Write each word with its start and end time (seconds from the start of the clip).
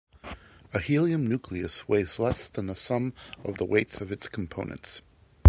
A 0.73 0.79
helium 0.79 1.27
nucleus 1.27 1.87
weighs 1.87 2.17
less 2.17 2.49
than 2.49 2.65
the 2.65 2.75
sum 2.75 3.13
of 3.45 3.59
the 3.59 3.65
weights 3.65 4.01
of 4.01 4.11
its 4.11 4.27
components. 4.27 5.03